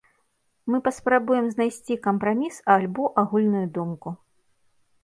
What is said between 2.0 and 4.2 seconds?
кампраміс альбо агульную думку.